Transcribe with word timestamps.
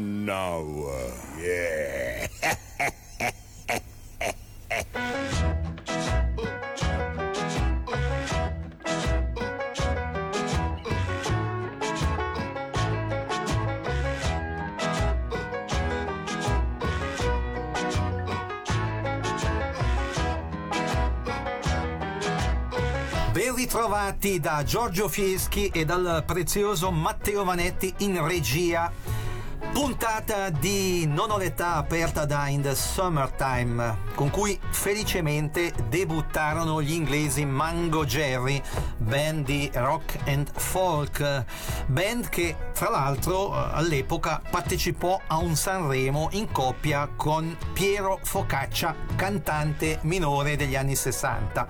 an 0.00 0.30
hour. 0.30 1.12
Yeah. 1.38 2.26
Ben 23.32 24.40
da 24.40 24.62
Giorgio 24.64 25.08
Fieschi 25.08 25.70
e 25.72 25.84
dal 25.84 26.22
prezioso 26.26 26.90
Matteo 26.90 27.44
Vanetti 27.44 27.92
in 27.98 28.24
regia. 28.26 29.09
Puntata 29.80 30.50
di 30.50 31.06
Non 31.06 31.30
ho 31.30 31.38
l'età 31.38 31.76
aperta 31.76 32.26
da 32.26 32.48
In 32.48 32.60
the 32.60 32.74
Summertime, 32.74 33.96
con 34.14 34.28
cui 34.28 34.60
felicemente 34.68 35.72
debuttarono 35.88 36.82
gli 36.82 36.92
inglesi 36.92 37.46
Mango 37.46 38.04
Jerry, 38.04 38.60
band 39.00 39.44
di 39.44 39.70
rock 39.74 40.18
and 40.26 40.50
folk, 40.52 41.44
band 41.86 42.28
che 42.28 42.56
tra 42.72 42.90
l'altro 42.90 43.52
all'epoca 43.52 44.40
partecipò 44.50 45.20
a 45.26 45.38
un 45.38 45.56
Sanremo 45.56 46.28
in 46.32 46.50
coppia 46.52 47.08
con 47.16 47.56
Piero 47.72 48.18
Focaccia, 48.22 48.94
cantante 49.16 49.98
minore 50.02 50.56
degli 50.56 50.76
anni 50.76 50.94
60. 50.94 51.66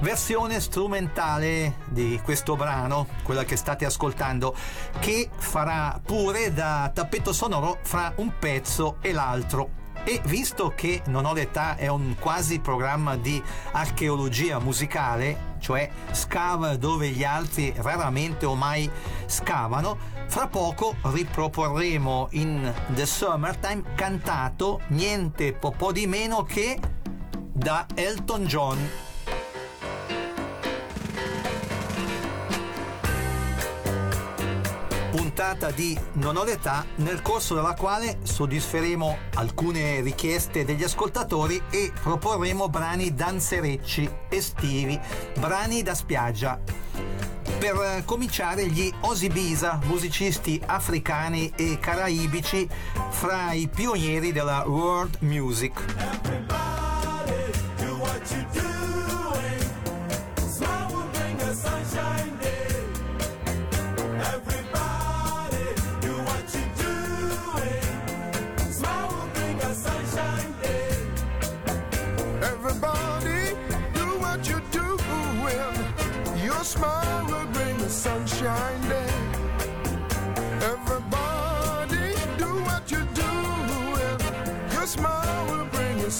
Versione 0.00 0.60
strumentale 0.60 1.76
di 1.88 2.20
questo 2.22 2.56
brano, 2.56 3.06
quella 3.22 3.44
che 3.44 3.56
state 3.56 3.84
ascoltando, 3.84 4.54
che 5.00 5.28
farà 5.36 6.00
pure 6.04 6.52
da 6.52 6.90
tappeto 6.94 7.32
sonoro 7.32 7.78
fra 7.82 8.12
un 8.16 8.32
pezzo 8.38 8.96
e 9.00 9.12
l'altro. 9.12 9.79
E 10.04 10.20
visto 10.24 10.72
che 10.74 11.02
Non 11.06 11.24
ho 11.24 11.32
l'età 11.32 11.76
è 11.76 11.88
un 11.88 12.16
quasi 12.18 12.58
programma 12.58 13.16
di 13.16 13.42
archeologia 13.72 14.58
musicale, 14.58 15.54
cioè 15.60 15.90
scava 16.12 16.76
dove 16.76 17.08
gli 17.08 17.24
altri 17.24 17.72
raramente 17.76 18.46
o 18.46 18.54
mai 18.54 18.90
scavano, 19.26 19.96
fra 20.26 20.46
poco 20.46 20.94
riproporremo 21.02 22.28
in 22.32 22.72
The 22.88 23.06
Summertime 23.06 23.82
cantato 23.94 24.80
niente 24.88 25.52
po', 25.52 25.92
di 25.92 26.06
meno 26.06 26.44
che 26.44 26.78
da 27.52 27.86
Elton 27.94 28.44
John 28.44 28.78
puntata 35.30 35.70
di 35.70 35.96
Non 36.14 36.36
ho 36.36 36.42
l'età 36.42 36.84
nel 36.96 37.22
corso 37.22 37.54
della 37.54 37.74
quale 37.74 38.18
soddisferemo 38.22 39.16
alcune 39.34 40.00
richieste 40.00 40.64
degli 40.64 40.82
ascoltatori 40.82 41.62
e 41.70 41.92
proporremo 42.02 42.68
brani 42.68 43.14
danzerecci 43.14 44.10
estivi, 44.28 44.98
brani 45.38 45.82
da 45.82 45.94
spiaggia. 45.94 46.60
Per 47.60 48.02
cominciare 48.04 48.66
gli 48.66 48.92
Osibisa, 49.02 49.78
musicisti 49.84 50.60
africani 50.66 51.52
e 51.54 51.78
caraibici 51.78 52.68
fra 53.10 53.52
i 53.52 53.68
pionieri 53.68 54.32
della 54.32 54.64
world 54.66 55.18
music. 55.20 56.49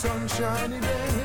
Sunshiny 0.01 0.81
day. 0.81 1.20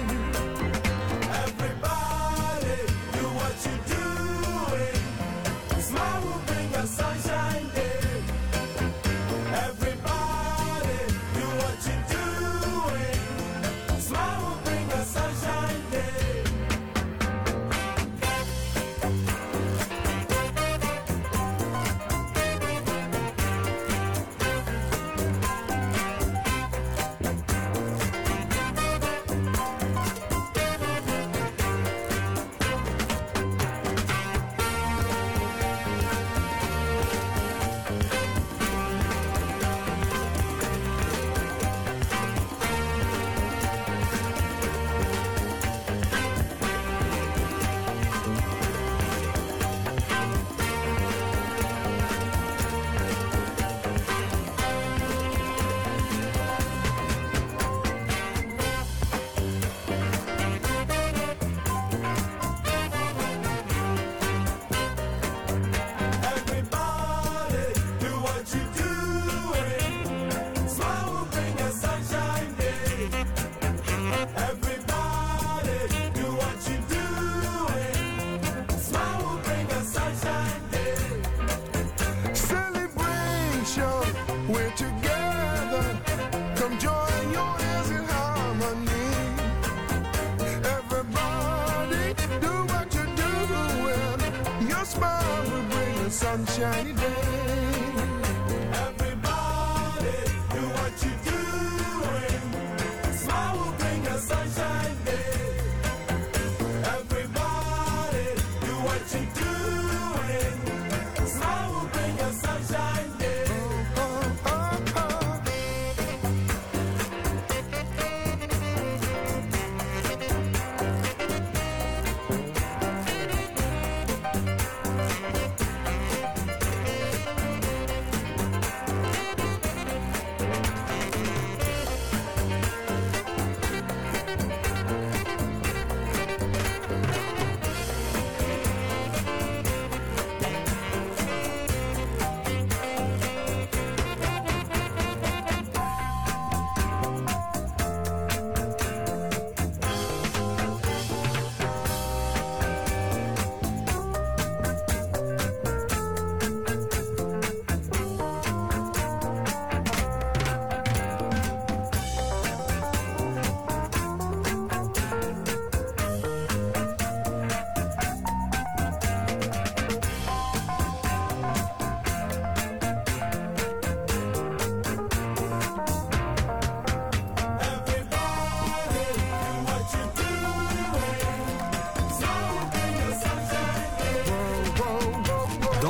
Sunshiny 96.35 96.91
day. 96.91 97.34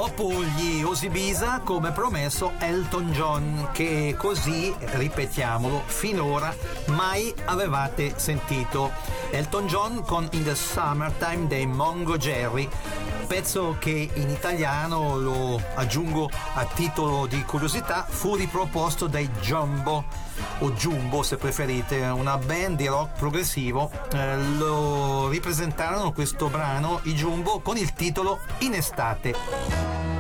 Dopo 0.05 0.43
gli 0.43 0.83
Osibisa, 0.83 1.61
come 1.63 1.91
promesso, 1.91 2.51
Elton 2.59 3.11
John, 3.11 3.69
che 3.71 4.13
così, 4.15 4.71
ripetiamolo, 4.77 5.81
finora 5.87 6.55
mai 6.87 7.33
avevate 7.45 8.13
sentito. 8.15 8.91
Elton 9.31 9.65
John 9.65 10.03
con 10.03 10.27
In 10.33 10.43
the 10.43 10.53
Summertime 10.53 11.47
dei 11.47 11.65
Mongo 11.65 12.17
Jerry, 12.17 12.69
pezzo 13.25 13.77
che 13.79 14.11
in 14.13 14.29
italiano, 14.29 15.17
lo 15.17 15.59
aggiungo 15.73 16.29
a 16.53 16.65
titolo 16.65 17.25
di 17.25 17.43
curiosità, 17.43 18.05
fu 18.07 18.35
riproposto 18.35 19.07
dai 19.07 19.27
Jumbo, 19.41 20.05
o 20.59 20.71
Jumbo 20.73 21.23
se 21.23 21.37
preferite, 21.37 21.97
una 22.01 22.37
band 22.37 22.77
di 22.77 22.85
rock 22.85 23.17
progressivo. 23.17 23.89
Eh, 24.13 24.37
lo 24.57 25.29
ripresentarono 25.29 26.11
questo 26.11 26.47
brano, 26.47 26.99
i 27.03 27.13
Jumbo, 27.13 27.59
con 27.59 27.75
il 27.77 27.93
titolo 27.93 28.39
In 28.59 28.75
estate. 28.75 29.94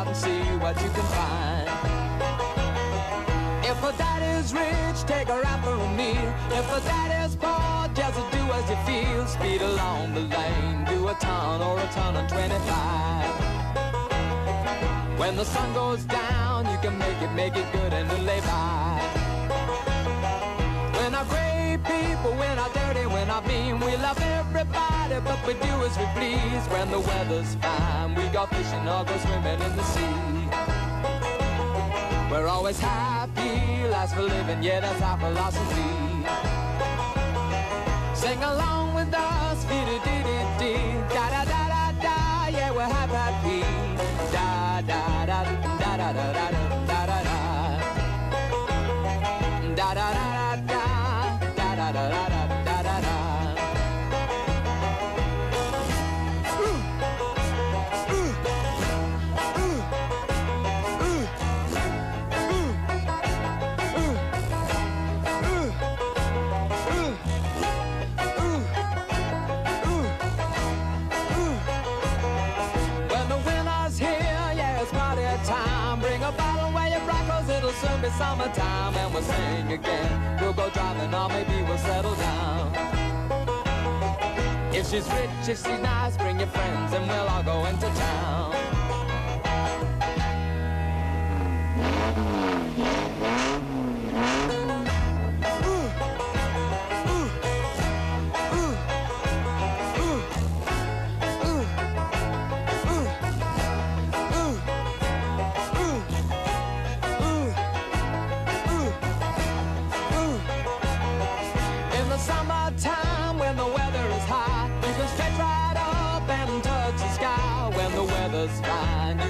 out 0.00 0.06
and 0.06 0.16
see 0.16 0.40
what 0.64 0.74
you 0.82 0.88
can 0.96 1.06
find. 1.16 1.68
If 3.70 3.78
a 3.84 3.92
daddy's 3.98 4.50
rich, 4.54 4.98
take 5.06 5.28
her 5.28 5.44
out 5.44 5.62
for 5.64 5.74
a 5.74 5.88
meal. 6.00 6.30
If 6.58 6.66
a 6.78 6.80
daddy's 6.88 7.36
poor, 7.36 7.88
just 7.94 8.18
do 8.32 8.42
as 8.58 8.66
you 8.70 8.78
feel. 8.88 9.26
Speed 9.26 9.60
along 9.62 10.14
the 10.14 10.20
lane, 10.20 10.84
do 10.86 11.08
a 11.08 11.14
ton 11.14 11.60
or 11.60 11.78
a 11.78 11.86
ton 11.96 12.16
on 12.16 12.26
25. 12.28 15.18
When 15.18 15.36
the 15.36 15.44
sun 15.44 15.74
goes 15.74 16.04
down, 16.04 16.64
you 16.72 16.78
can 16.78 16.96
make 16.98 17.20
it, 17.26 17.32
make 17.34 17.56
it 17.56 17.70
good 17.72 17.92
and 17.92 18.08
lay 18.24 18.40
by. 18.40 18.89
People, 21.90 22.32
we're 22.40 22.54
not 22.54 22.72
dirty, 22.72 23.06
we're 23.06 23.26
not 23.26 23.46
mean. 23.46 23.80
We 23.80 23.96
love 23.96 24.20
everybody, 24.38 25.18
but 25.28 25.38
we 25.46 25.54
do 25.54 25.72
as 25.86 25.94
we 25.98 26.06
please. 26.16 26.64
When 26.72 26.90
the 26.90 27.00
weather's 27.00 27.54
fine, 27.56 28.14
we 28.14 28.24
go 28.28 28.46
fishing 28.46 28.86
or 28.94 29.04
go 29.04 29.16
swimming 29.24 29.60
in 29.66 29.72
the 29.76 29.86
sea. 29.94 30.20
We're 32.30 32.46
always 32.46 32.78
happy, 32.78 33.88
last 33.88 34.14
for 34.14 34.22
living, 34.22 34.62
yeah, 34.62 34.80
that's 34.80 35.02
our 35.02 35.18
philosophy. 35.18 35.90
Sing 38.14 38.40
along 38.42 38.94
with 38.94 39.12
us, 39.12 39.64
dee 39.64 40.09
be 78.10 78.18
summertime. 78.18 78.94
And 78.94 79.14
we'll 79.14 79.22
sing 79.22 79.72
again. 79.72 80.38
We'll 80.40 80.52
go 80.52 80.70
driving, 80.70 81.14
or 81.14 81.28
maybe 81.28 81.62
we'll 81.62 81.78
settle 81.78 82.14
down. 82.14 82.74
If 84.72 84.90
she's 84.90 85.06
rich, 85.08 85.30
if 85.42 85.46
she's 85.46 85.66
nice, 85.66 86.16
bring 86.16 86.38
your 86.38 86.48
friends, 86.48 86.92
and 86.92 87.06
we'll 87.06 87.28
all 87.28 87.42
go 87.42 87.64
into 87.66 87.86
town. 87.86 88.29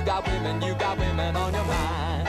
You 0.00 0.06
got 0.06 0.26
women, 0.26 0.62
you 0.62 0.74
got 0.74 0.98
women 0.98 1.36
on 1.36 1.52
your 1.52 1.64
mind. 1.64 2.28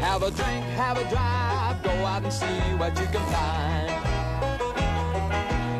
Have 0.00 0.22
a 0.22 0.30
drink, 0.30 0.64
have 0.76 0.96
a 0.96 1.04
drive, 1.10 1.82
go 1.82 1.90
out 1.90 2.22
and 2.22 2.32
see 2.32 2.74
what 2.78 2.98
you 2.98 3.06
can 3.06 3.24
find. 3.32 3.90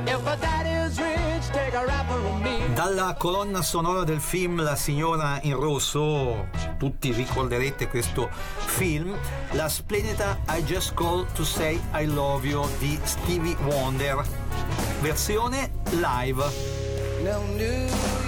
If 0.09 0.27
a 0.27 0.37
daddy's 0.37 1.01
rich, 1.01 1.47
take 1.53 1.75
a 1.75 1.87
rap 1.87 2.07
for 2.09 2.39
me. 2.41 2.75
Dalla 2.75 3.15
colonna 3.19 3.63
sonora 3.63 4.05
del 4.05 4.21
film 4.21 4.61
La 4.61 4.77
signora 4.77 5.39
in 5.43 5.55
rosso, 5.55 6.49
tutti 6.79 7.13
ricorderete 7.13 7.89
questo 7.89 8.29
film, 8.31 9.17
la 9.53 9.69
splendida 9.69 10.39
I 10.49 10.63
Just 10.65 10.93
Call 10.95 11.27
to 11.33 11.43
Say 11.43 11.81
I 11.95 12.05
Love 12.05 12.47
You 12.47 12.69
di 12.79 12.99
Stevie 13.03 13.57
Wonder, 13.63 14.23
versione 15.01 15.71
live. 15.93 16.45
No 17.23 17.41
New 17.55 18.26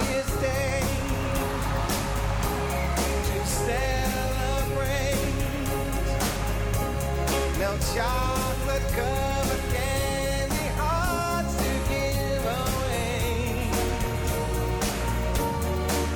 No 7.69 7.77
chocolate 7.95 8.89
covered 8.97 9.65
candy 9.75 10.69
hearts 10.81 11.55
to 11.61 11.71
give 11.91 12.45
away. 12.65 13.69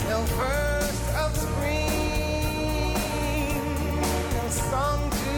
No 0.08 0.18
first 0.40 1.04
of 1.14 1.30
spring, 1.36 2.96
no 4.32 4.44
song 4.48 5.00
to 5.10 5.36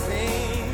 sing. 0.00 0.64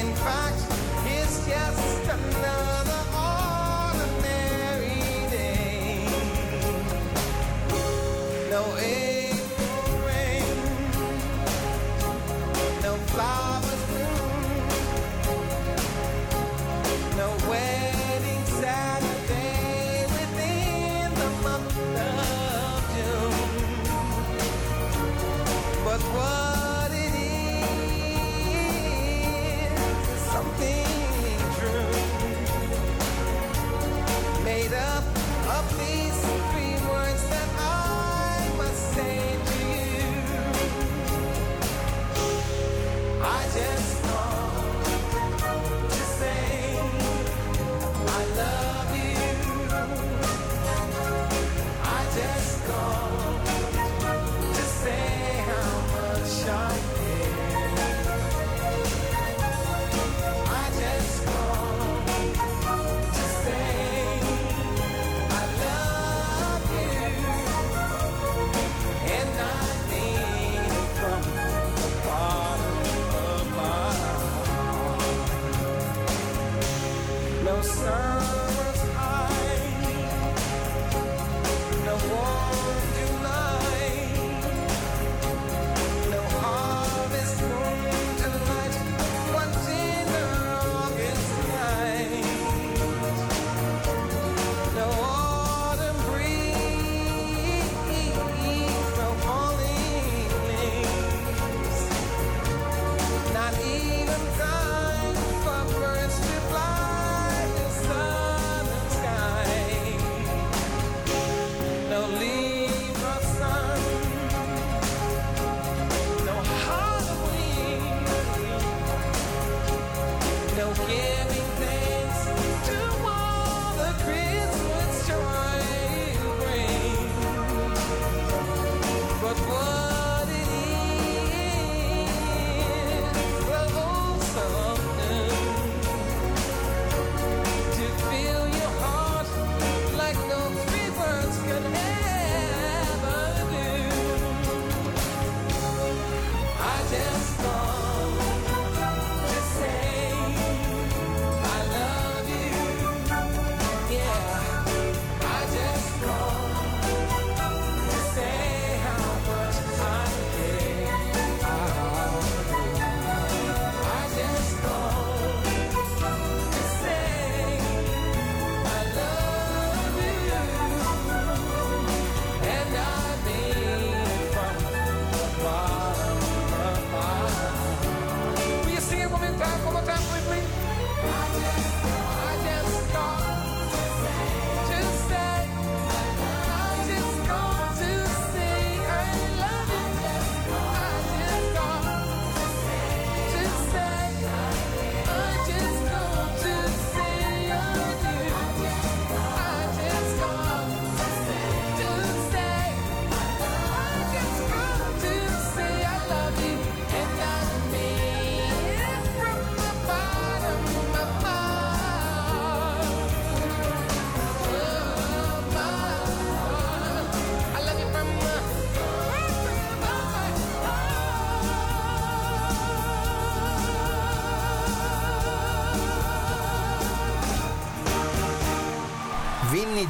In 0.00 0.08
fact, 0.24 0.62
it's 1.04 1.36
just 1.46 2.04
another 2.08 3.02
ordinary 3.92 5.04
day. 5.28 6.08
No 8.48 8.62
fly. 13.20 13.49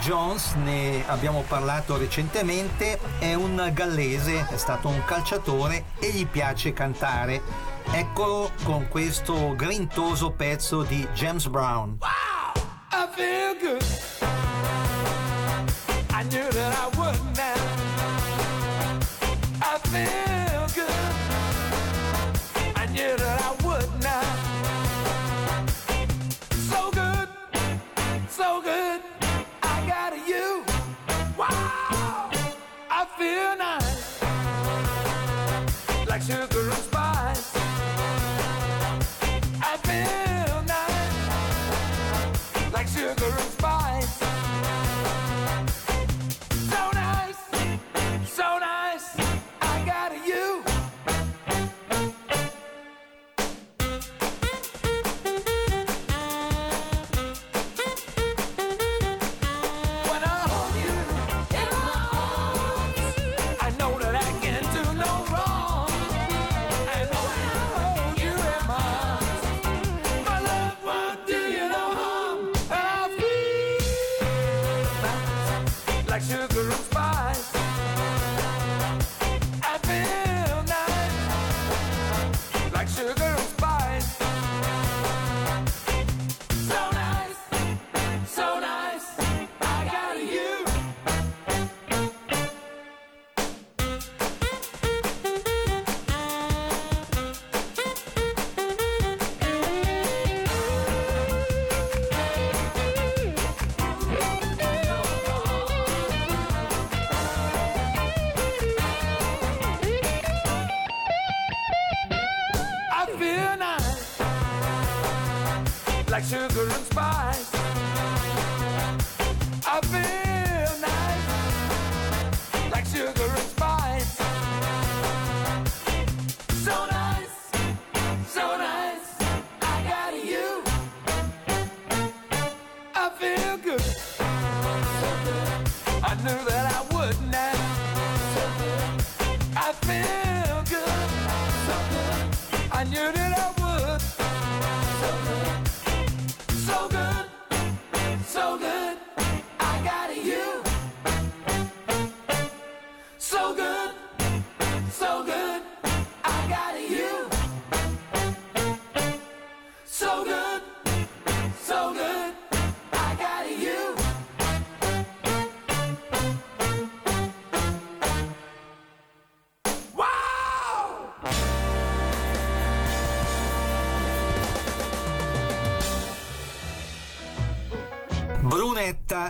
Jones, 0.01 0.55
ne 0.55 1.05
abbiamo 1.07 1.45
parlato 1.47 1.97
recentemente, 1.99 2.99
è 3.19 3.35
un 3.35 3.71
gallese, 3.73 4.47
è 4.49 4.57
stato 4.57 4.89
un 4.89 5.05
calciatore 5.05 5.85
e 5.99 6.11
gli 6.11 6.27
piace 6.27 6.73
cantare. 6.73 7.43
Eccolo 7.93 8.51
con 8.65 8.89
questo 8.89 9.55
grintoso 9.55 10.31
pezzo 10.31 10.83
di 10.83 11.07
James 11.13 11.47
Brown. 11.49 11.99
Wow! 12.01 12.63
I 12.93 13.09
feel 13.15 13.57
good. 13.61 13.83
I 16.13 16.23
knew 16.25 16.49
that 16.51 16.75
I 16.75 16.97
would 16.97 17.21
now. 17.37 17.55
I 19.63 19.79
feel 19.89 20.30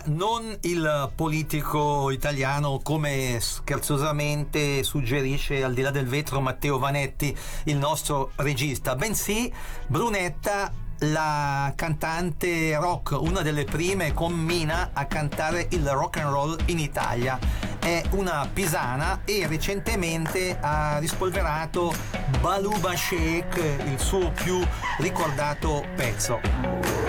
Non 0.06 0.56
il 0.62 1.10
politico 1.14 2.10
italiano 2.10 2.80
come 2.82 3.38
scherzosamente 3.38 4.82
suggerisce 4.82 5.62
al 5.62 5.74
di 5.74 5.82
là 5.82 5.90
del 5.90 6.06
vetro 6.06 6.40
Matteo 6.40 6.78
Vanetti, 6.78 7.36
il 7.64 7.76
nostro 7.76 8.32
regista, 8.36 8.96
bensì 8.96 9.52
Brunetta 9.86 10.72
la 11.00 11.72
cantante 11.76 12.76
rock, 12.76 13.12
una 13.12 13.42
delle 13.42 13.64
prime 13.64 14.12
con 14.12 14.32
Mina 14.32 14.90
a 14.92 15.06
cantare 15.06 15.66
il 15.70 15.88
rock 15.88 16.18
and 16.18 16.30
roll 16.30 16.58
in 16.66 16.78
Italia. 16.78 17.38
È 17.78 18.02
una 18.10 18.48
pisana 18.52 19.20
e 19.24 19.46
recentemente 19.46 20.58
ha 20.60 20.98
rispolverato 20.98 21.94
Baluba 22.40 22.94
Shake, 22.96 23.78
il 23.86 23.98
suo 23.98 24.30
più 24.32 24.60
ricordato 24.98 25.84
pezzo. 25.94 26.99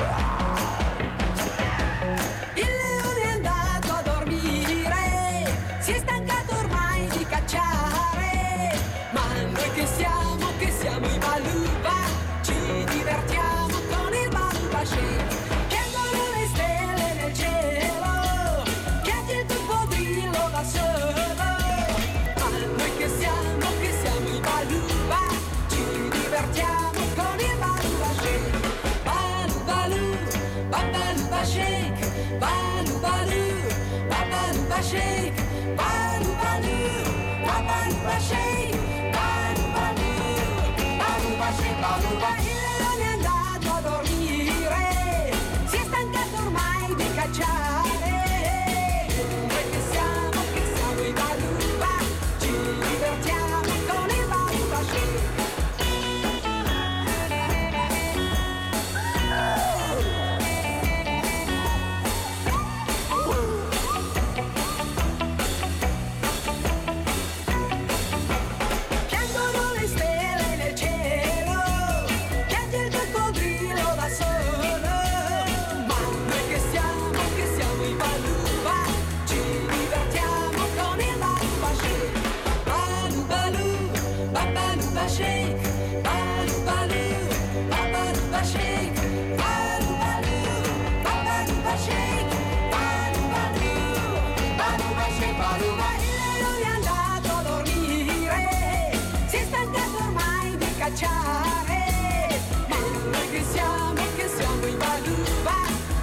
Cacciare. 100.91 102.39
Ma 102.67 102.77
noi 102.77 103.29
che 103.29 103.43
siamo, 103.51 104.01
che 104.15 104.27
siamo 104.27 104.65
i 104.65 104.75
baluba, 104.75 105.55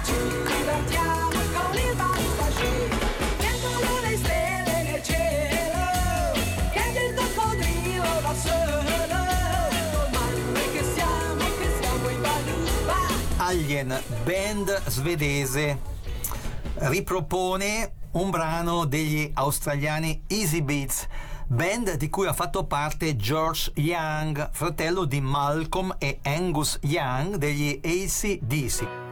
ci 0.03 0.13
divertiamo 0.57 1.29
con 1.29 1.77
il 1.77 1.95
baluba 1.95 2.51
shake. 2.51 2.97
Piangono 3.37 3.99
le 4.01 4.17
stelle 4.17 4.83
nel 4.83 5.03
cielo, 5.03 5.77
piange 6.71 6.99
il 6.99 7.13
coccodrillo 7.15 8.21
da 8.21 8.33
solo. 8.35 9.07
Ma 10.11 10.25
noi 10.53 10.71
che 10.71 10.83
siamo, 10.93 11.43
che 11.59 11.69
siamo 11.79 12.09
i 12.09 12.15
baluba. 12.15 12.95
Alien, 13.37 14.01
band 14.23 14.81
svedese, 14.87 15.79
ripropone 16.75 17.93
un 18.11 18.31
brano 18.31 18.85
degli 18.85 19.29
australiani 19.35 20.23
Easy 20.27 20.61
Beats, 20.61 21.07
band 21.51 21.95
di 21.97 22.09
cui 22.09 22.27
ha 22.27 22.33
fatto 22.33 22.65
parte 22.65 23.15
George 23.15 23.71
Young, 23.75 24.49
fratello 24.51 25.05
di 25.05 25.19
Malcolm 25.19 25.95
e 25.97 26.19
Angus 26.21 26.77
Young 26.83 27.37
degli 27.37 27.79
ACDC. 27.83 29.08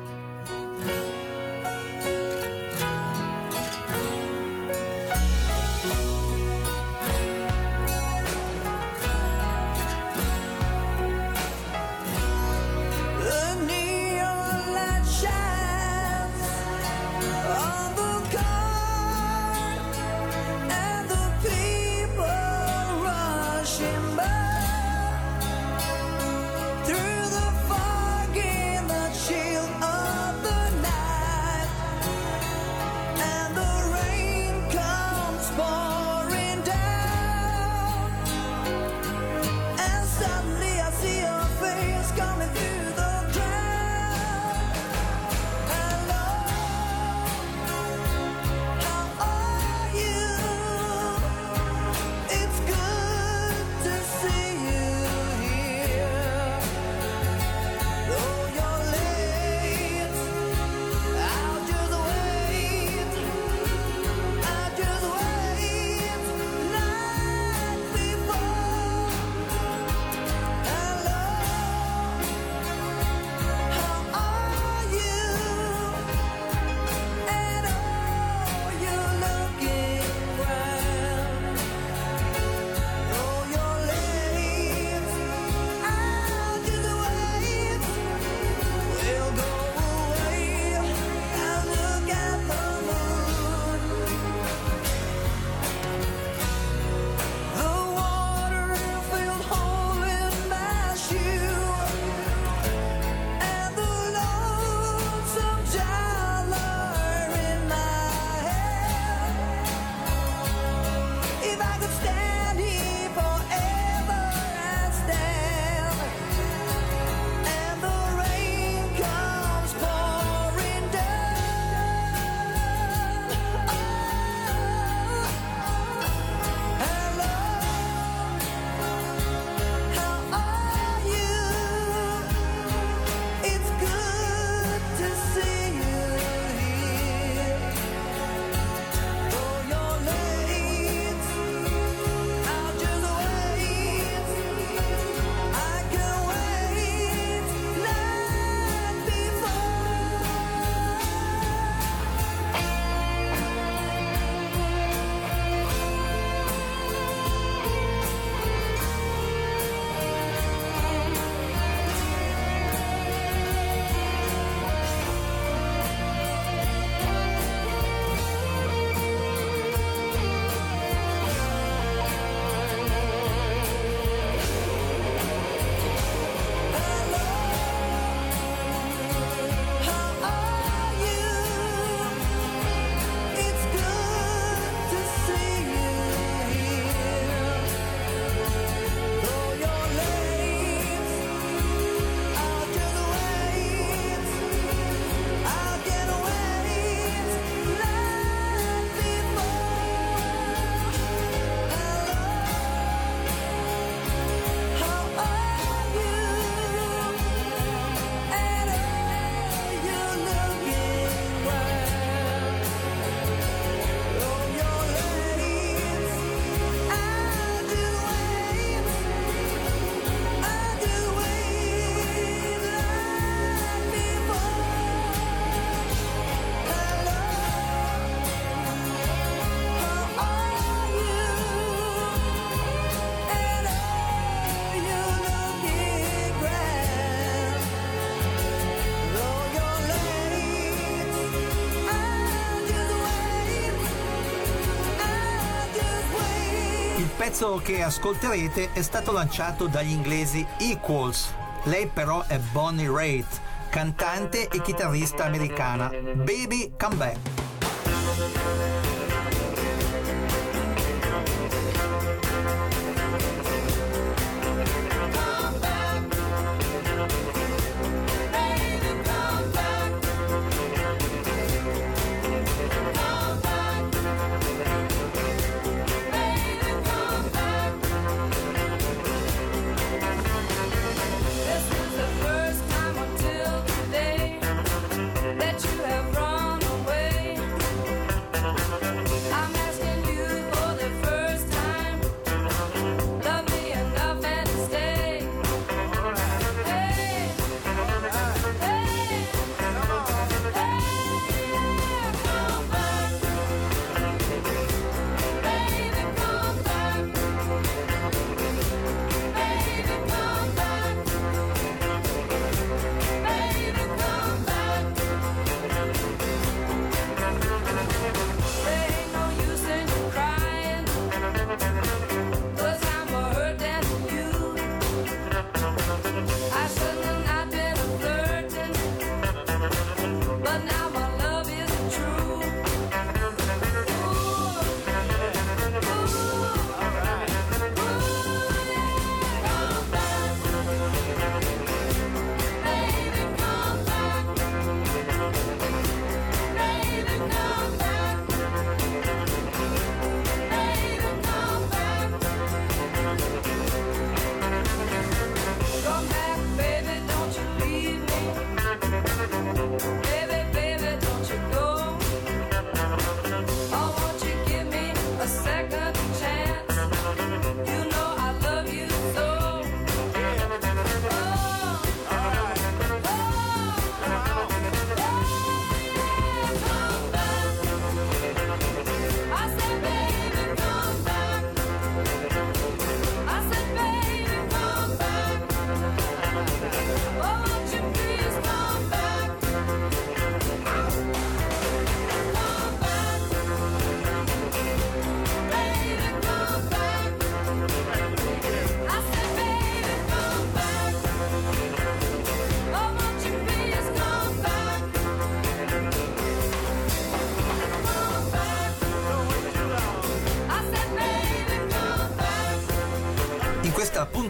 Pezzo 247.28 247.60
che 247.62 247.84
ascolterete 247.84 248.72
è 248.72 248.82
stato 248.82 249.12
lanciato 249.12 249.68
dagli 249.68 249.92
inglesi 249.92 250.48
Equals. 250.60 251.34
Lei 251.64 251.86
però 251.88 252.24
è 252.26 252.40
Bonnie 252.40 252.90
Raitt, 252.90 253.42
cantante 253.68 254.48
e 254.48 254.62
chitarrista 254.62 255.26
americana. 255.26 255.90
Baby 255.90 256.72
Come 256.78 256.96
Back. 256.96 257.37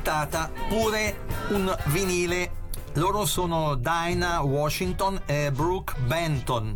Puntata 0.08 0.50
pure 0.70 1.18
un 1.50 1.76
vinile. 1.88 2.52
Loro 2.94 3.26
sono 3.26 3.76
Dinah 3.76 4.42
Washington 4.42 5.22
e 5.26 5.52
Brooke 5.52 6.00
Benton 6.00 6.74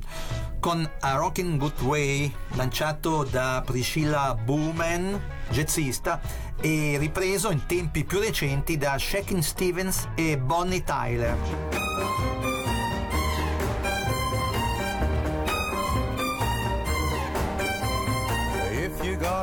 con 0.60 0.88
A 1.00 1.14
Rockin' 1.14 1.58
Good 1.58 1.82
Way 1.82 2.32
lanciato 2.56 3.24
da 3.24 3.64
Priscilla 3.66 4.36
Bowman, 4.36 5.20
jazzista, 5.50 6.20
e 6.60 6.98
ripreso 7.00 7.52
in 7.52 7.66
tempi 7.66 8.04
più 8.04 8.20
recenti 8.20 8.78
da 8.78 8.98
Shakin' 8.98 9.42
Stevens 9.42 10.10
e 10.16 10.38
Bonnie 10.38 10.84
Tyler. 10.84 11.81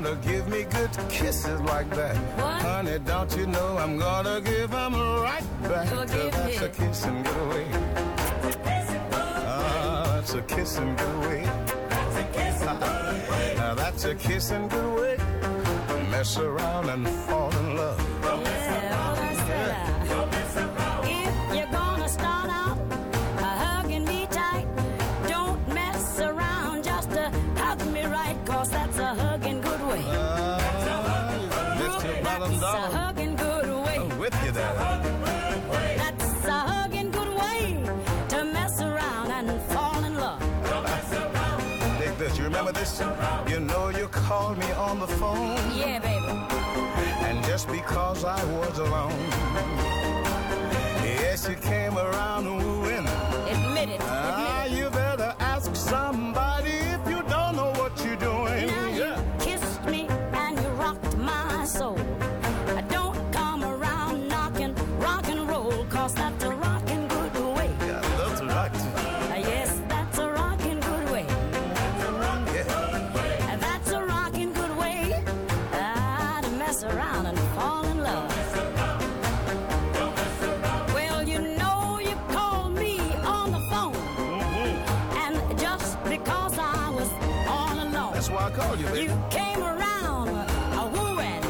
Gonna 0.03 0.15
give 0.23 0.47
me 0.49 0.63
good 0.63 0.91
kisses 1.09 1.61
like 1.63 1.91
that, 1.91 2.15
honey, 2.63 3.01
don't 3.01 3.37
you 3.37 3.47
know 3.47 3.77
I'm 3.79 3.99
gonna 3.99 4.41
give 4.41 4.73
'em 4.73 4.95
right 4.95 5.43
back? 5.63 5.91
Go 5.91 6.07
give 6.07 6.33
that's 6.33 6.61
a 6.63 6.69
kiss 6.69 7.05
and 7.05 7.25
get 7.25 7.37
away. 7.37 7.67
Ah, 9.49 10.05
that's 10.15 10.35
a 10.35 10.43
kiss 10.43 10.79
and 10.79 10.97
get 10.97 11.09
away. 11.17 11.43
Now 13.57 13.75
that's 13.75 14.05
a 14.05 14.15
kiss 14.15 14.51
and 14.53 14.71
get 14.71 14.85
away. 14.85 15.17
Mess 16.13 16.39
around 16.39 16.91
and 16.91 17.09
fall 17.27 17.51
in 17.51 17.77
love. 17.77 18.18
You? 42.97 43.53
You 43.53 43.61
know 43.61 43.91
you 43.91 44.09
called 44.09 44.57
me 44.59 44.71
on 44.73 44.99
the 44.99 45.07
phone. 45.07 45.57
Yeah, 45.77 45.99
baby. 45.99 46.33
And 47.27 47.45
just 47.45 47.69
because 47.69 48.25
I 48.25 48.43
was 48.57 48.79
alone, 48.79 49.13
yes, 51.05 51.47
you 51.49 51.57
came 51.57 51.99
around 51.99 52.45
That's 88.69 88.77
why 88.77 88.77
I 88.77 88.77
called 88.77 88.81
you, 88.81 88.87
baby. 88.87 89.13
You 89.13 89.19
came 89.31 89.63
around 89.63 90.29
a 90.29 90.87
wooing. 90.87 91.43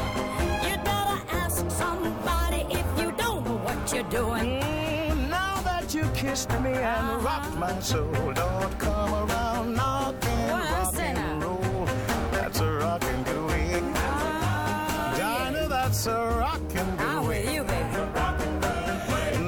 You 0.71 0.77
better 0.85 1.21
ask 1.31 1.71
somebody 1.71 2.67
if 2.71 2.87
you 3.01 3.13
don't 3.13 3.45
know 3.45 3.57
what 3.57 3.93
you're 3.93 4.03
doing. 4.05 4.61
Mm, 4.63 5.29
now 5.29 5.61
that 5.63 5.95
you 5.95 6.05
kissed 6.15 6.51
me 6.61 6.71
and 6.73 7.23
rocked 7.23 7.57
my 7.57 7.79
soul, 7.81 8.13
don't 8.35 8.79
come 8.79 9.13
around 9.15 9.75
knocking 9.75 10.47
Well, 10.47 10.57
I 10.57 10.83
rock 10.83 10.95
and 10.99 11.43
roll. 11.43 11.87
That's 12.33 12.61
a 12.61 12.71
rockin' 12.73 13.23
good 13.25 13.47
way. 13.49 13.81
Ah, 13.95 15.51
That's 15.69 16.07
a 16.07 16.17
rockin' 16.39 16.97
good 16.97 17.01
I'm 17.01 17.27
with 17.27 17.53
you, 17.53 17.65
baby. 17.65 17.79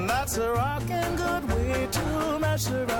That's 0.07 0.37
a 0.37 0.51
rockin' 0.51 1.15
good 1.15 1.49
way 1.49 1.87
to 1.91 2.39
mess 2.39 2.69
around 2.71 2.90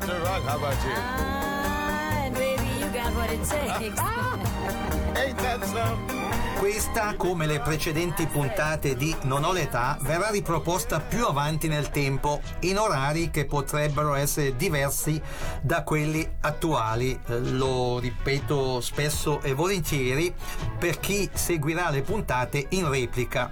To 0.00 0.12
rock. 0.24 0.42
How 0.42 0.58
about 0.58 0.74
you? 0.84 0.92
Ah, 0.96 2.28
baby, 2.34 2.62
you 2.80 2.86
got 2.90 3.14
what 3.14 3.30
it 3.30 3.38
takes. 3.44 4.00
Ain't 5.16 5.38
that 5.38 5.64
something? 5.64 6.24
Questa, 6.58 7.14
come 7.16 7.46
le 7.46 7.60
precedenti 7.60 8.26
puntate 8.26 8.96
di 8.96 9.14
Non 9.22 9.44
ho 9.44 9.52
l'età, 9.52 9.96
verrà 10.00 10.30
riproposta 10.30 10.98
più 10.98 11.26
avanti 11.26 11.68
nel 11.68 11.90
tempo, 11.90 12.40
in 12.60 12.78
orari 12.78 13.30
che 13.30 13.44
potrebbero 13.44 14.14
essere 14.14 14.56
diversi 14.56 15.20
da 15.60 15.84
quelli 15.84 16.28
attuali. 16.40 17.18
Lo 17.26 17.98
ripeto 17.98 18.80
spesso 18.80 19.40
e 19.42 19.54
volentieri 19.54 20.34
per 20.78 20.98
chi 20.98 21.30
seguirà 21.32 21.90
le 21.90 22.02
puntate 22.02 22.66
in 22.70 22.88
replica. 22.88 23.48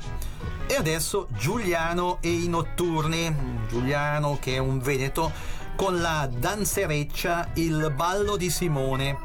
E 0.67 0.75
adesso 0.75 1.29
Giuliano 1.31 2.19
e 2.21 2.31
i 2.31 2.49
notturni. 2.49 3.61
Giuliano 3.69 4.39
che 4.41 4.55
è 4.55 4.59
un 4.59 4.81
veneto 4.81 5.61
con 5.77 6.01
la 6.01 6.29
danzereccia 6.31 7.49
Il 7.55 7.93
ballo 7.95 8.37
di 8.37 8.51
Simone. 8.51 9.19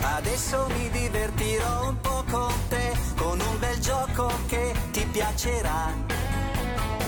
Adesso 0.00 0.66
mi 0.76 0.90
divertirò 0.90 1.88
un 1.88 2.00
po' 2.00 2.24
con 2.30 2.52
te, 2.68 2.92
con 3.16 3.40
un 3.40 3.58
bel 3.58 3.78
gioco 3.78 4.30
che 4.46 4.74
ti 4.90 5.04
piacerà. 5.10 5.92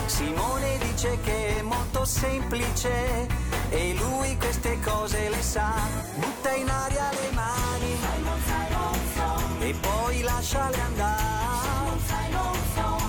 Simone 0.06 0.78
dice 0.78 1.18
che 1.22 1.58
è 1.58 1.62
molto 1.62 2.04
semplice 2.04 3.26
e 3.70 3.94
lui 3.94 4.36
queste 4.36 4.78
cose 4.80 5.28
le 5.28 5.42
sa. 5.42 5.72
Butta 6.16 6.52
in 6.54 6.68
aria 6.68 7.10
le 7.10 7.30
mani 7.32 7.96
poi 9.82 10.22
lasciale 10.22 10.80
andare. 10.80 11.30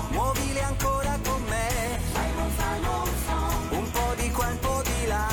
Muovile 0.10 0.62
ancora 0.62 1.18
con 1.24 1.42
me, 1.48 2.00
un 3.70 3.92
po' 3.92 4.14
di 4.16 4.32
qua, 4.32 4.48
un 4.48 4.60
po' 4.60 4.82
di 4.84 5.08
là. 5.08 5.28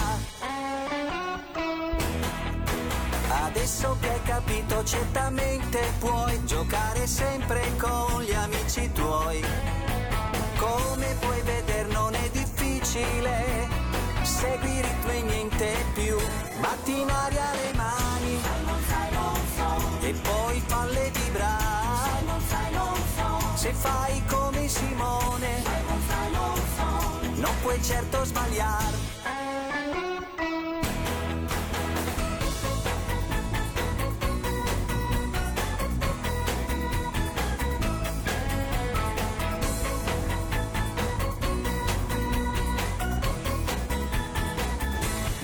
Adesso 3.44 3.96
che 4.00 4.11
hai 4.11 4.22
capito 4.22 4.85
certamente 4.85 5.92
puoi 5.98 6.44
giocare 6.44 7.07
sempre 7.07 7.61
con 7.76 8.22
gli 8.22 8.33
amici 8.33 8.90
tuoi. 8.92 9.44
Come 10.59 11.16
puoi 11.20 11.40
vedere 11.42 11.88
non 11.92 12.14
è 12.14 12.31
difficile, 12.31 13.68
segui 14.22 14.81
ritmo 14.81 15.11
e 15.11 15.22
niente 15.22 15.85
più. 15.94 16.16
Batti 16.61 17.00
in 17.00 17.11
aria 17.11 17.50
le 17.53 17.72
mani 17.74 18.10
Se 23.71 23.77
fai 23.77 24.21
come 24.27 24.67
Simone, 24.67 25.63
non 27.37 27.53
puoi 27.63 27.81
certo 27.81 28.25
sbagliare. 28.25 28.97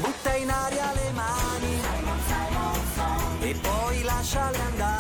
Butta 0.01 0.35
in 0.35 0.51
aria 0.51 0.93
le 0.95 1.11
mani 1.13 1.81
e 3.43 3.55
poi 3.55 4.03
lasciale 4.03 4.59
andare. 4.59 4.96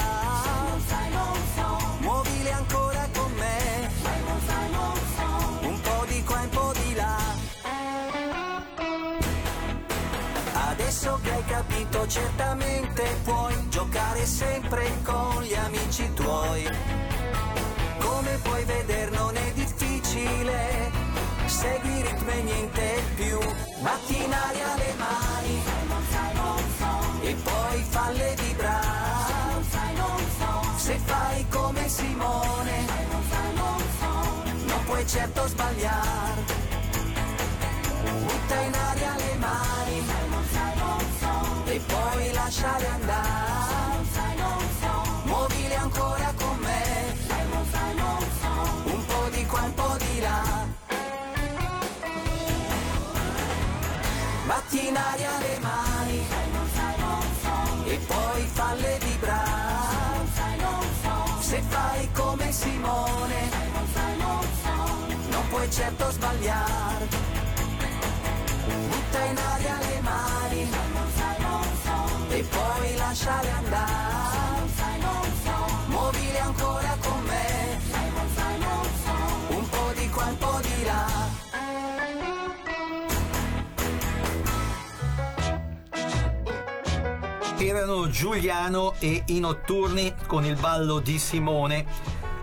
Capito 11.86 12.06
certamente 12.06 13.02
puoi 13.22 13.68
giocare 13.68 14.26
sempre 14.26 14.90
con 15.04 15.42
gli 15.42 15.54
amici 15.54 16.12
tuoi. 16.14 16.68
Come 17.98 18.38
puoi 18.42 18.64
vedere 18.64 19.10
non 19.10 19.36
è 19.36 19.52
difficile, 19.52 20.90
segui 21.46 21.98
il 21.98 22.04
ritmo 22.04 22.30
e 22.30 22.42
niente 22.42 23.02
più. 23.14 23.38
Batti 23.80 24.24
in 24.24 24.32
aria 24.32 24.74
le 24.76 24.94
mani 24.96 25.62
e 27.22 27.34
poi 27.34 27.84
falle 27.88 28.34
vibrare. 28.38 29.04
Se 30.76 30.98
fai 31.04 31.46
come 31.48 31.88
Simone, 31.88 32.86
non 34.66 34.84
puoi 34.84 35.06
certo 35.06 35.46
sbagliare. 35.48 36.44
Butta 38.02 38.60
in 38.60 38.74
aria 38.74 39.14
le 39.16 39.34
mani 39.38 39.98
e 39.98 40.75
poi 41.86 42.32
lasciare 42.32 42.86
andare. 42.86 43.44
Muovile 45.24 45.76
ancora 45.76 46.32
con 46.36 46.58
me, 46.58 47.14
un 48.84 49.04
po' 49.06 49.28
di 49.30 49.46
qua, 49.46 49.62
un 49.62 49.74
po' 49.74 49.96
di 49.98 50.20
là. 50.20 50.66
Batti 54.46 54.86
in 54.86 54.96
aria 54.96 55.38
le 55.38 55.58
mani 55.60 56.26
e 57.86 57.96
poi 58.06 58.42
falle 58.52 58.98
vibrare. 59.00 59.64
Se 61.40 61.62
fai 61.68 62.08
come 62.12 62.52
Simone, 62.52 63.50
non 65.30 65.48
puoi 65.48 65.70
certo 65.70 66.10
sbagliare. 66.10 67.08
Butta 68.88 69.24
in 69.24 69.36
aria 69.36 69.78
le 69.78 70.00
mani 70.00 70.35
e 72.56 72.78
poi 72.78 72.96
lasciale 72.96 73.50
andare. 73.50 74.04
Muovile 75.86 76.38
ancora 76.40 76.96
con 77.00 77.22
me, 77.24 77.78
un 79.48 79.68
po' 79.68 79.92
di 79.94 80.08
qua, 80.10 80.24
un 80.24 80.38
po' 80.38 80.60
di 80.62 80.84
là. 80.84 81.34
Erano 87.58 88.08
Giuliano 88.08 88.94
e 88.98 89.22
i 89.26 89.40
notturni 89.40 90.14
con 90.26 90.44
il 90.44 90.56
ballo 90.56 91.00
di 91.00 91.18
Simone 91.18 91.86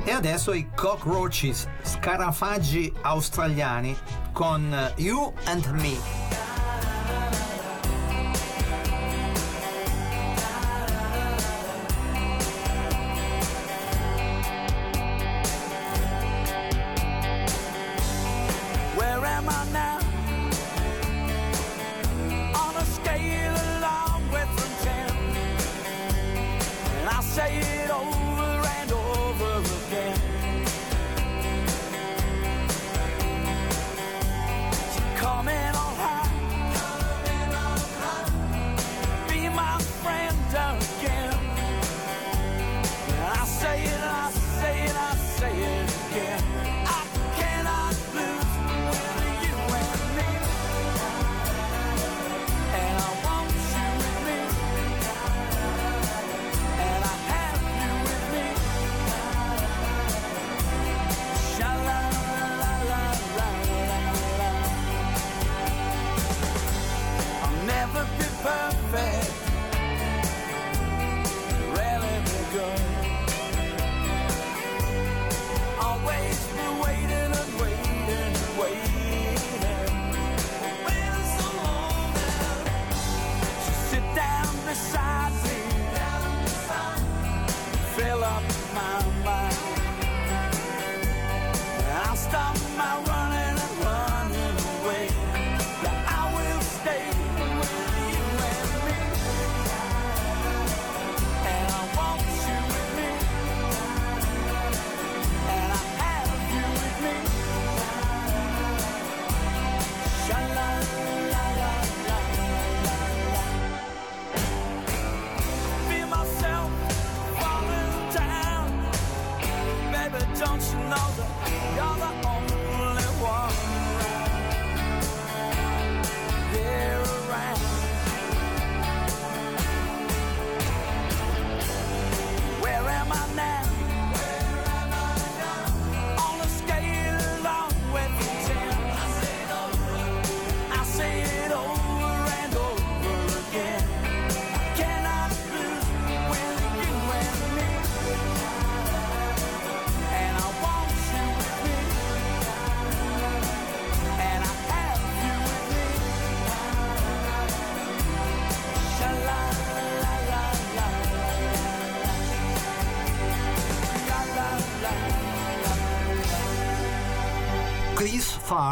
e 0.04 0.12
adesso 0.12 0.54
i 0.54 0.70
cockroaches, 0.76 1.68
scarafaggi 1.82 2.92
australiani 3.02 3.96
con 4.32 4.94
You 4.98 5.34
and 5.46 5.66
Me. 5.68 6.23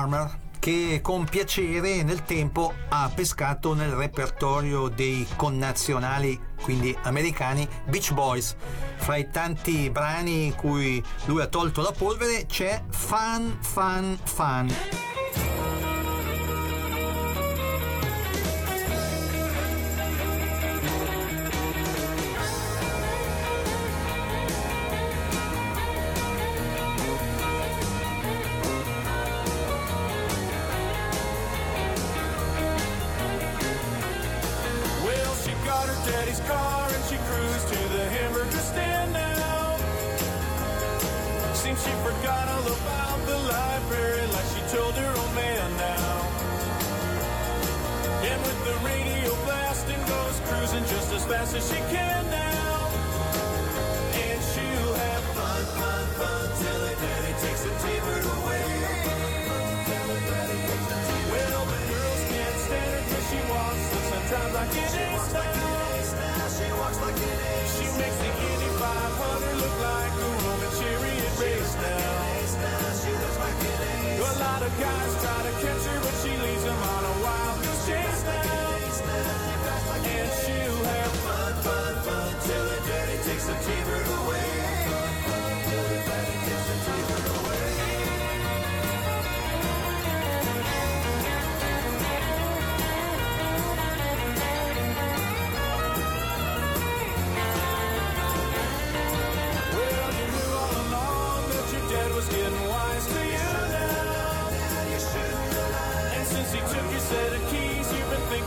Farmer 0.01 0.39
che 0.57 0.99
con 1.01 1.25
piacere 1.25 2.03
nel 2.03 2.23
tempo 2.23 2.73
ha 2.89 3.11
pescato 3.13 3.73
nel 3.73 3.89
repertorio 3.89 4.89
dei 4.89 5.25
connazionali, 5.35 6.39
quindi 6.61 6.95
americani, 7.03 7.67
Beach 7.87 8.13
Boys. 8.13 8.55
Fra 8.97 9.15
i 9.15 9.29
tanti 9.31 9.89
brani 9.89 10.53
cui 10.55 11.03
lui 11.25 11.41
ha 11.41 11.47
tolto 11.47 11.81
la 11.81 11.91
polvere 11.91 12.45
c'è 12.45 12.83
Fun 12.89 13.57
Fun 13.59 14.19
Fun. 14.23 15.00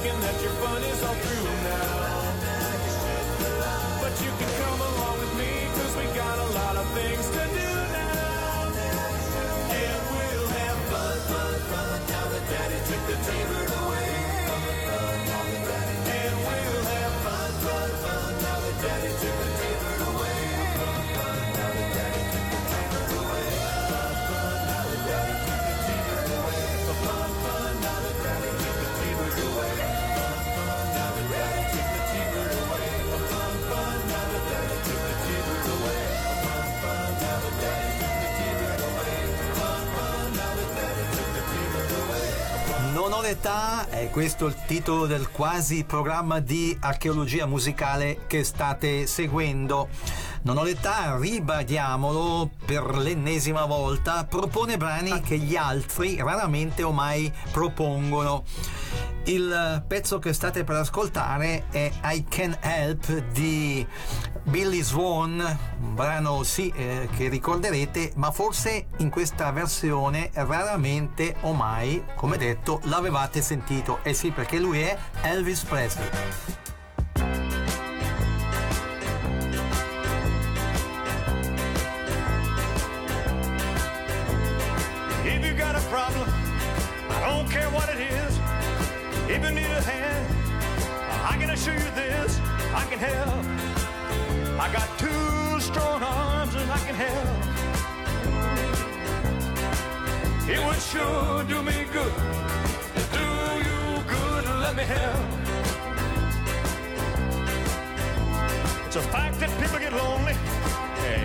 Thinking 0.04 0.20
that 0.20 0.42
your 0.42 0.52
fun 0.60 0.82
is 0.82 1.02
all 1.02 1.14
through 1.14 1.44
now. 1.64 2.28
But 4.02 4.12
you 4.20 4.30
can 4.36 4.50
come 4.60 4.80
along 4.80 5.18
with 5.18 5.34
me, 5.40 5.50
cause 5.76 5.96
we 5.96 6.04
got 6.12 6.38
a 6.38 6.48
lot 6.52 6.76
of 6.76 6.86
things 6.92 7.26
to 7.30 7.42
do 7.56 7.70
now. 7.88 8.68
And 9.80 10.00
we'll 10.12 10.48
have 10.60 10.78
fun, 10.92 11.18
fun, 11.30 11.54
fun, 11.72 11.98
now 12.12 12.26
that 12.32 12.44
daddy 12.52 12.80
took 12.88 13.02
the 13.08 13.16
T-bird 13.24 13.70
away. 13.80 14.12
And 16.20 16.34
we'll 16.44 16.84
have 16.84 17.16
fun, 17.24 17.52
fun, 17.64 17.90
fun, 18.04 18.32
now 18.44 18.58
that 18.60 18.76
daddy 18.84 19.12
took 19.22 19.36
the 19.40 19.53
L'età, 43.24 43.88
è 43.88 44.10
questo 44.10 44.44
il 44.44 44.54
titolo 44.66 45.06
del 45.06 45.30
quasi 45.30 45.84
programma 45.84 46.40
di 46.40 46.76
archeologia 46.78 47.46
musicale 47.46 48.26
che 48.26 48.44
state 48.44 49.06
seguendo. 49.06 49.88
Non 50.42 50.58
ho 50.58 50.62
l'età, 50.62 51.16
ribadiamolo 51.16 52.50
per 52.66 52.84
l'ennesima 52.98 53.64
volta, 53.64 54.26
propone 54.26 54.76
brani 54.76 55.22
che 55.22 55.38
gli 55.38 55.56
altri 55.56 56.18
raramente 56.18 56.82
o 56.82 56.92
mai 56.92 57.32
propongono. 57.50 58.44
Il 59.24 59.82
pezzo 59.88 60.18
che 60.18 60.34
state 60.34 60.62
per 60.62 60.76
ascoltare 60.76 61.64
è 61.70 61.90
I 62.04 62.26
Can 62.28 62.58
Help 62.60 63.10
di 63.32 63.86
Billy 64.44 64.82
Swan, 64.82 65.40
un 65.80 65.94
brano 65.94 66.42
sì 66.42 66.72
eh, 66.76 67.08
che 67.16 67.28
ricorderete, 67.28 68.12
ma 68.16 68.30
forse 68.30 68.86
in 68.98 69.08
questa 69.08 69.50
versione 69.52 70.30
raramente 70.34 71.36
o 71.40 71.52
mai, 71.54 72.04
come 72.14 72.36
detto, 72.36 72.80
l'avevate 72.84 73.40
sentito. 73.40 74.00
Eh 74.02 74.12
sì, 74.12 74.30
perché 74.30 74.58
lui 74.58 74.80
è 74.80 74.96
Elvis 75.22 75.62
Presley. 75.62 76.08
If 85.24 85.44
you 85.44 85.56
got 85.56 85.74
a 85.74 85.80
problem, 85.88 86.28
I 87.08 87.26
don't 87.26 87.48
care 87.48 87.68
what 87.70 87.88
it 87.88 87.98
is. 87.98 88.38
If 89.26 89.42
you 89.42 89.50
need 89.50 89.70
a 89.70 89.80
hand, 89.80 90.26
I 91.28 91.38
can 91.38 91.50
assure. 91.50 91.84
Got 94.74 94.98
two 94.98 95.60
strong 95.60 96.02
arms 96.02 96.52
and 96.56 96.68
I 96.68 96.78
can 96.78 96.96
help. 96.96 97.28
It 100.48 100.58
would 100.66 100.82
sure 100.82 101.44
do 101.44 101.62
me 101.62 101.86
good, 101.92 102.12
do 103.18 103.26
you 103.68 104.02
good, 104.14 104.44
let 104.64 104.74
me 104.74 104.82
help. 104.82 105.26
It's 108.86 108.96
a 108.96 109.02
fact 109.14 109.38
that 109.38 109.50
people 109.60 109.78
get 109.78 109.92
lonely, 109.92 110.34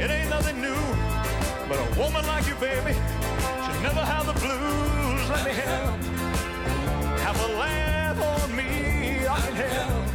it 0.03 0.11
ain't 0.11 0.29
nothing 0.29 0.61
new. 0.61 0.83
But 1.67 1.79
a 1.79 1.99
woman 1.99 2.27
like 2.27 2.45
you, 2.47 2.53
baby, 2.53 2.93
should 3.65 3.81
never 3.81 4.05
have 4.05 4.27
the 4.27 4.33
blues. 4.43 5.27
Let 5.27 5.43
me 5.43 5.53
help. 5.53 5.97
Have 7.25 7.39
a 7.49 7.53
laugh 7.57 8.21
on 8.21 8.55
me, 8.55 9.25
I 9.27 9.39
can 9.41 9.55
help. 9.55 10.09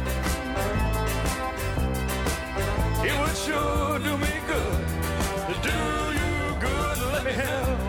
It 3.07 3.19
would 3.19 3.37
sure 3.37 3.99
do 3.99 4.17
me 4.17 4.33
good. 4.47 4.85
Do 5.61 5.77
you 6.21 6.59
good, 6.59 6.97
let 7.13 7.23
me 7.23 7.33
help. 7.33 7.84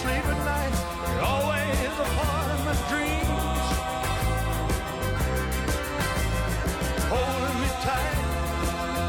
Sleep 0.00 0.24
at 0.32 0.40
night, 0.48 0.74
you're 1.12 1.26
always 1.34 1.92
a 2.04 2.08
part 2.16 2.48
of 2.54 2.60
my 2.68 2.74
dreams. 2.88 3.64
Holding 7.12 7.58
me 7.62 7.70
tight, 7.84 8.20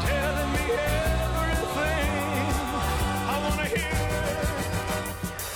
telling 0.04 0.50
me 0.56 0.64
everything 1.08 2.10
I 3.32 3.36
wanna 3.44 3.68
hear. 3.76 3.98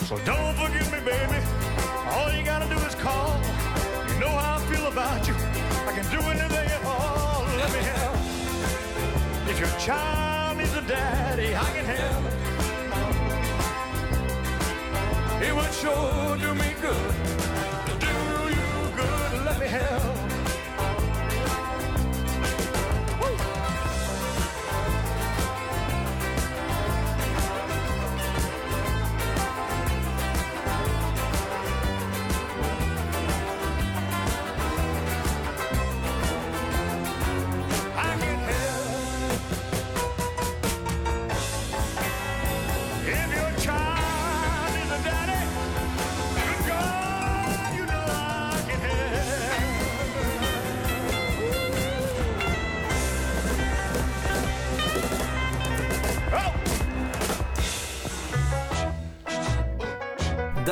So 0.09 0.14
don't 0.24 0.57
forget 0.62 0.87
me, 0.95 1.01
baby. 1.12 1.39
All 2.14 2.28
you 2.32 2.43
gotta 2.43 2.68
do 2.74 2.78
is 2.89 2.95
call. 2.95 3.37
You 4.09 4.16
know 4.22 4.32
how 4.41 4.57
I 4.57 4.61
feel 4.70 4.87
about 4.87 5.28
you. 5.28 5.34
I 5.89 5.93
can 5.97 6.07
do 6.16 6.20
anything 6.32 6.68
at 6.76 6.82
all. 6.87 7.45
Let 7.61 7.70
me 7.76 7.82
help. 7.93 8.16
If 9.51 9.57
your 9.61 9.74
child 9.87 10.57
needs 10.57 10.74
a 10.74 10.82
daddy, 10.82 11.55
I 11.55 11.68
can 11.76 11.84
help. 11.84 12.36
It 15.47 15.55
would 15.55 15.72
sure 15.72 16.36
do 16.38 16.55
me 16.55 16.74
good. 16.82 17.26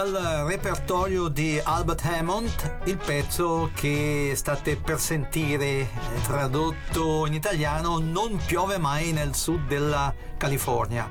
Dal 0.05 0.45
repertorio 0.47 1.29
di 1.29 1.59
Albert 1.65 2.05
Hammond, 2.05 2.81
il 2.85 2.99
pezzo 2.99 3.71
che 3.75 4.35
state 4.35 4.77
per 4.77 5.01
sentire 5.01 5.89
tradotto 6.25 7.25
in 7.25 7.33
italiano 7.33 7.99
Non 8.01 8.39
piove 8.45 8.77
mai 8.77 9.13
nel 9.13 9.35
sud 9.35 9.67
della 9.67 10.13
California. 10.37 11.09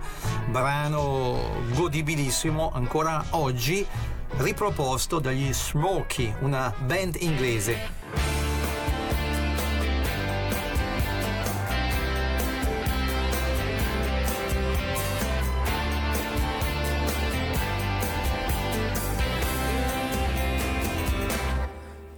Brano 0.48 1.39
godibilissimo 1.74 2.72
ancora 2.72 3.26
oggi, 3.32 3.84
riproposto 4.38 5.18
dagli 5.18 5.52
Smokey, 5.52 6.32
una 6.41 6.72
band 6.86 7.16
inglese. 7.20 8.03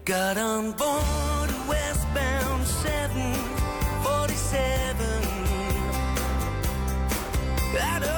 Got 0.06 0.38
on 0.38 0.72
board 0.74 1.50
westbound 1.68 2.68
747. 2.68 5.26
I 7.82 8.15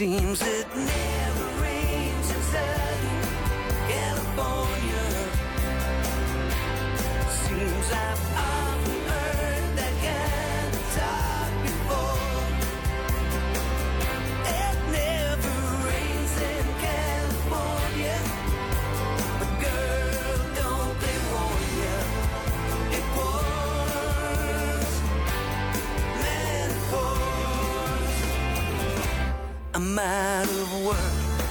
Seems 0.00 0.40
it 0.40 0.66
never 0.74 1.09
out 30.00 30.48
of 30.48 30.84
work, 30.84 30.96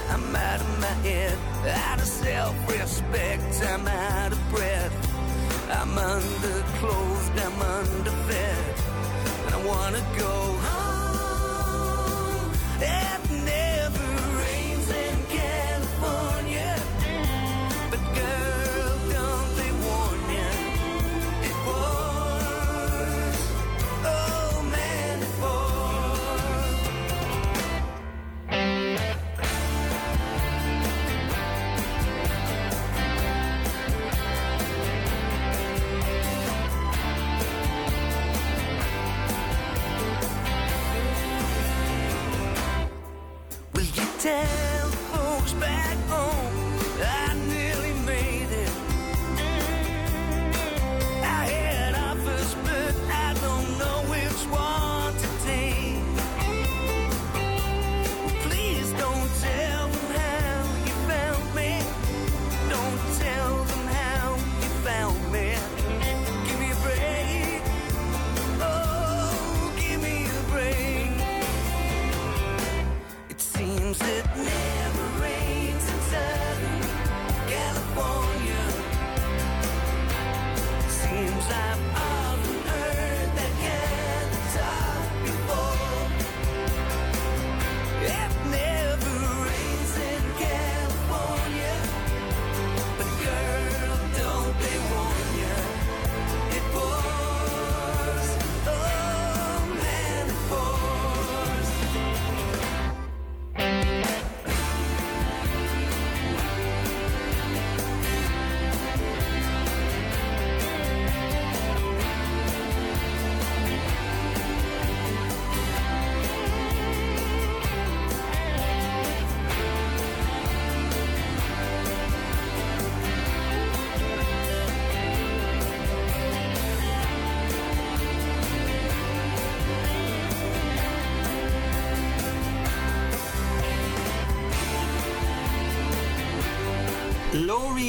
I'm 0.09 0.35
out 0.35 0.61
of 0.61 0.79
my 0.79 0.87
head, 1.07 1.37
out 1.67 1.99
of 1.99 2.05
self-respect, 2.07 3.63
I'm 3.63 3.87
out 3.87 4.31
of 4.31 4.49
breath. 4.49 4.91
I'm 5.71 5.97
underclothed, 5.97 6.28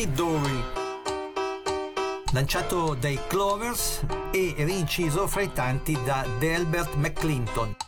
Dory, 0.06 0.64
lanciato 2.32 2.94
dai 2.94 3.18
Clovers 3.26 4.02
e 4.30 4.54
rinciso 4.58 5.26
fra 5.26 5.42
i 5.42 5.52
tanti 5.52 5.98
da 6.04 6.24
Delbert 6.38 6.94
McClinton. 6.94 7.79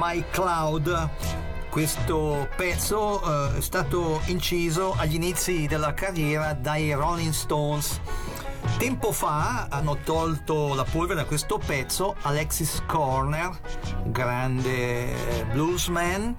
My 0.00 0.24
Cloud. 0.30 1.10
Questo 1.68 2.48
pezzo 2.56 3.20
eh, 3.52 3.58
è 3.58 3.60
stato 3.60 4.22
inciso 4.28 4.94
agli 4.96 5.16
inizi 5.16 5.66
della 5.66 5.92
carriera 5.92 6.54
dai 6.54 6.94
Rolling 6.94 7.34
Stones. 7.34 8.00
Tempo 8.78 9.12
fa 9.12 9.66
hanno 9.68 9.98
tolto 10.02 10.72
la 10.72 10.84
polvere 10.84 11.20
da 11.20 11.26
questo 11.26 11.58
pezzo 11.58 12.16
Alexis 12.22 12.82
Corner, 12.86 13.50
grande 14.04 15.12
eh, 15.12 15.44
bluesman, 15.52 16.34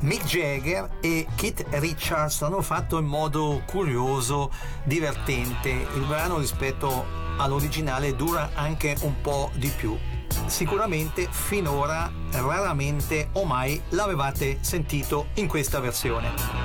Mick 0.00 0.26
Jagger 0.26 0.98
e 1.00 1.26
Keith 1.36 1.64
Richards 1.70 2.42
l'hanno 2.42 2.60
fatto 2.60 2.98
in 2.98 3.06
modo 3.06 3.62
curioso, 3.64 4.50
divertente. 4.84 5.70
Il 5.70 6.04
brano 6.06 6.36
rispetto 6.36 7.06
all'originale 7.38 8.14
dura 8.14 8.50
anche 8.52 8.94
un 9.00 9.22
po' 9.22 9.50
di 9.54 9.72
più 9.74 9.96
sicuramente 10.50 11.28
finora 11.30 12.10
raramente 12.32 13.30
o 13.32 13.44
mai 13.44 13.80
l'avevate 13.90 14.58
sentito 14.60 15.28
in 15.34 15.46
questa 15.46 15.80
versione. 15.80 16.59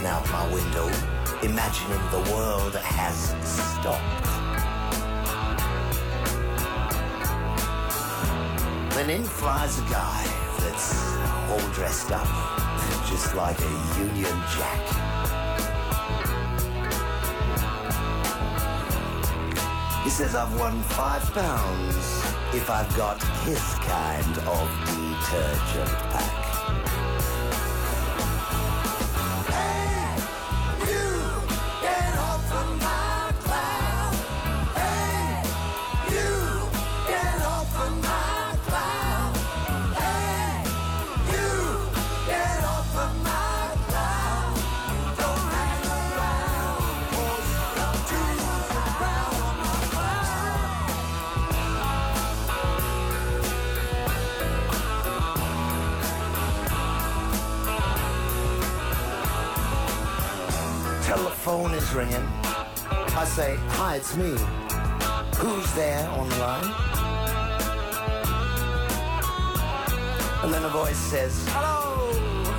Looking 0.00 0.06
out 0.06 0.30
my 0.32 0.52
window, 0.52 0.86
imagining 1.42 2.00
the 2.10 2.32
world 2.32 2.74
has 2.74 3.34
stopped. 3.44 4.24
Then 8.94 9.10
in 9.10 9.24
flies 9.24 9.78
a 9.78 9.82
guy 9.82 10.24
that's 10.60 11.16
all 11.50 11.72
dressed 11.72 12.12
up, 12.12 12.26
just 13.08 13.34
like 13.34 13.58
a 13.60 13.98
Union 13.98 14.36
Jack. 14.56 14.84
He 20.04 20.10
says 20.10 20.34
I've 20.34 20.58
won 20.58 20.80
five 20.82 21.22
pounds 21.34 21.96
if 22.54 22.70
I've 22.70 22.94
got 22.96 23.22
his 23.44 23.62
kind 23.84 24.38
of 24.48 24.68
detergent 24.86 25.98
pack. 26.10 26.29
Ringing. 61.94 62.26
I 63.16 63.24
say, 63.24 63.56
hi, 63.70 63.96
it's 63.96 64.16
me. 64.16 64.30
Who's 65.38 65.74
there 65.74 66.08
on 66.10 66.28
the 66.28 66.36
line? 66.36 66.72
And 70.44 70.54
then 70.54 70.64
a 70.64 70.68
voice 70.68 70.96
says, 70.96 71.48
Hello, 71.50 72.12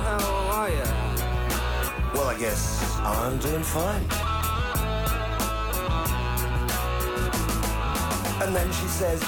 how 0.04 0.60
are 0.60 0.68
you? 0.68 0.84
well, 2.14 2.28
I 2.28 2.38
guess 2.38 2.98
I'm 2.98 3.38
doing 3.38 3.62
fine. 3.62 4.02
And 8.42 8.54
then 8.54 8.70
she 8.72 8.86
says, 8.86 9.22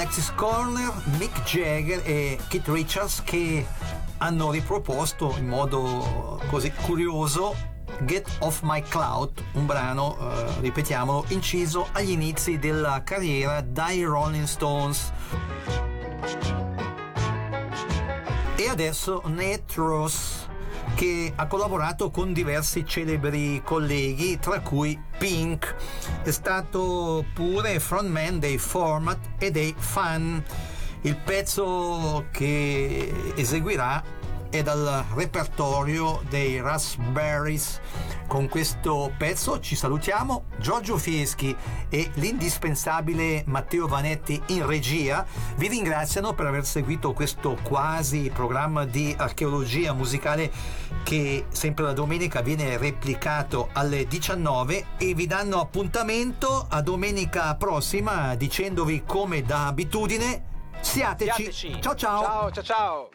Alexis 0.00 0.32
Corner, 0.34 0.90
Mick 1.18 1.42
Jagger 1.42 2.00
e 2.06 2.38
Keith 2.48 2.68
Richards 2.68 3.22
che 3.22 3.66
hanno 4.16 4.50
riproposto 4.50 5.34
in 5.36 5.46
modo 5.46 6.40
così 6.48 6.72
curioso 6.72 7.54
Get 8.04 8.26
Off 8.38 8.60
My 8.62 8.80
Cloud, 8.80 9.44
un 9.52 9.66
brano, 9.66 10.16
eh, 10.18 10.60
ripetiamolo, 10.60 11.26
inciso 11.28 11.86
agli 11.92 12.12
inizi 12.12 12.58
della 12.58 13.02
carriera 13.04 13.60
dai 13.60 14.02
Rolling 14.02 14.46
Stones. 14.46 15.12
E 18.56 18.68
adesso 18.70 19.20
Nate 19.26 19.74
Ross 19.74 20.48
che 20.94 21.30
ha 21.36 21.46
collaborato 21.46 22.10
con 22.10 22.32
diversi 22.32 22.86
celebri 22.86 23.60
colleghi, 23.62 24.38
tra 24.38 24.60
cui 24.60 24.98
Pink. 25.18 25.69
È 26.22 26.30
stato 26.32 27.24
pure 27.32 27.80
frontman 27.80 28.38
dei 28.38 28.58
Format 28.58 29.18
e 29.38 29.50
dei 29.50 29.74
Fan. 29.76 30.44
Il 31.00 31.16
pezzo 31.16 32.26
che 32.30 33.32
eseguirà 33.36 34.02
è 34.50 34.62
dal 34.62 35.06
repertorio 35.14 36.20
dei 36.28 36.60
Raspberries. 36.60 37.80
Con 38.30 38.48
questo 38.48 39.12
pezzo 39.18 39.58
ci 39.58 39.74
salutiamo. 39.74 40.44
Giorgio 40.58 40.96
Fieschi 40.98 41.54
e 41.88 42.12
l'indispensabile 42.14 43.42
Matteo 43.46 43.88
Vanetti 43.88 44.40
in 44.50 44.64
regia 44.68 45.26
vi 45.56 45.66
ringraziano 45.66 46.32
per 46.32 46.46
aver 46.46 46.64
seguito 46.64 47.12
questo 47.12 47.58
quasi 47.60 48.30
programma 48.32 48.84
di 48.84 49.12
archeologia 49.18 49.92
musicale 49.94 50.48
che 51.02 51.46
sempre 51.48 51.86
la 51.86 51.92
domenica 51.92 52.40
viene 52.40 52.76
replicato 52.76 53.68
alle 53.72 54.06
19 54.06 54.84
e 54.96 55.12
vi 55.12 55.26
danno 55.26 55.58
appuntamento 55.58 56.66
a 56.70 56.82
domenica 56.82 57.56
prossima 57.56 58.36
dicendovi 58.36 59.02
come 59.04 59.42
da 59.42 59.66
abitudine 59.66 60.44
siateci. 60.78 61.32
Siateci. 61.32 61.82
Ciao 61.82 61.96
ciao. 61.96 62.22
Ciao, 62.22 62.50
ciao, 62.52 62.62
ciao. 62.62 63.08